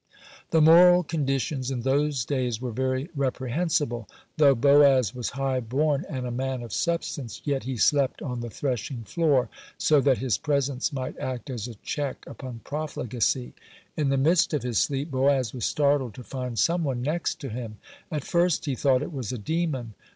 (57) 0.49 0.49
The 0.49 0.61
moral 0.71 1.03
conditions 1.03 1.69
in 1.69 1.81
those 1.81 2.25
days 2.25 2.59
were 2.59 2.71
very 2.71 3.11
reprehensible. 3.15 4.09
Though 4.37 4.55
Boaz 4.55 5.13
was 5.13 5.29
high 5.37 5.59
born 5.59 6.07
and 6.09 6.25
a 6.25 6.31
man 6.31 6.63
of 6.63 6.73
substance, 6.73 7.39
yet 7.45 7.65
he 7.65 7.77
slept 7.77 8.19
on 8.19 8.39
the 8.39 8.49
threshing 8.49 9.03
floor, 9.03 9.47
so 9.77 10.01
that 10.01 10.17
his 10.17 10.39
presence 10.39 10.91
might 10.91 11.19
act 11.19 11.51
as 11.51 11.67
a 11.67 11.75
check 11.83 12.25
upon 12.25 12.61
profligacy. 12.63 13.53
In 13.95 14.09
the 14.09 14.17
midst 14.17 14.55
of 14.55 14.63
his 14.63 14.79
sleep, 14.79 15.11
Boaz 15.11 15.53
was 15.53 15.65
startled 15.65 16.15
to 16.15 16.23
find 16.23 16.57
some 16.57 16.83
one 16.83 17.03
next 17.03 17.39
to 17.41 17.49
him. 17.49 17.77
At 18.11 18.23
first 18.23 18.65
he 18.65 18.73
thought 18.73 19.03
it 19.03 19.13
was 19.13 19.31
a 19.31 19.37
demon. 19.37 19.93